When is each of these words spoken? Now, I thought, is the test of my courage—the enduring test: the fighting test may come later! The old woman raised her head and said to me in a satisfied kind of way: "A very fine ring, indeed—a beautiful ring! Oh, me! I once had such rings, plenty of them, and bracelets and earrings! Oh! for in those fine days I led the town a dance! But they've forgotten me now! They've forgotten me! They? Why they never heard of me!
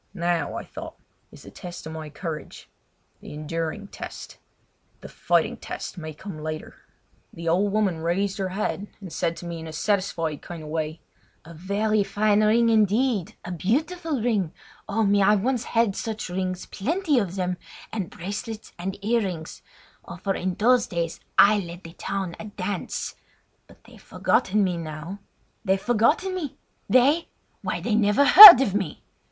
Now, 0.15 0.55
I 0.55 0.63
thought, 0.63 0.95
is 1.31 1.43
the 1.43 1.51
test 1.51 1.85
of 1.85 1.93
my 1.93 2.09
courage—the 2.09 3.31
enduring 3.35 3.87
test: 3.89 4.39
the 5.01 5.07
fighting 5.07 5.57
test 5.57 5.95
may 5.95 6.11
come 6.11 6.41
later! 6.41 6.73
The 7.31 7.47
old 7.47 7.71
woman 7.71 7.99
raised 7.99 8.39
her 8.39 8.49
head 8.49 8.87
and 8.99 9.13
said 9.13 9.37
to 9.37 9.45
me 9.45 9.59
in 9.59 9.67
a 9.67 9.71
satisfied 9.71 10.41
kind 10.41 10.63
of 10.63 10.69
way: 10.69 11.01
"A 11.45 11.53
very 11.53 12.03
fine 12.03 12.43
ring, 12.43 12.69
indeed—a 12.69 13.51
beautiful 13.51 14.23
ring! 14.23 14.51
Oh, 14.89 15.03
me! 15.03 15.21
I 15.21 15.35
once 15.35 15.65
had 15.65 15.95
such 15.95 16.29
rings, 16.29 16.65
plenty 16.65 17.19
of 17.19 17.35
them, 17.35 17.57
and 17.93 18.09
bracelets 18.09 18.73
and 18.79 18.97
earrings! 19.05 19.61
Oh! 20.03 20.17
for 20.17 20.33
in 20.33 20.55
those 20.55 20.87
fine 20.87 20.97
days 20.99 21.19
I 21.37 21.59
led 21.59 21.83
the 21.83 21.93
town 21.93 22.35
a 22.39 22.45
dance! 22.45 23.15
But 23.67 23.83
they've 23.83 24.01
forgotten 24.01 24.63
me 24.63 24.77
now! 24.77 25.19
They've 25.63 25.79
forgotten 25.79 26.33
me! 26.33 26.57
They? 26.89 27.27
Why 27.61 27.81
they 27.81 27.93
never 27.93 28.25
heard 28.25 28.61
of 28.61 28.73
me! 28.73 29.03